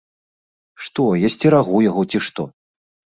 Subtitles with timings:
[0.85, 2.47] Што, я сцерагу яго, ці што?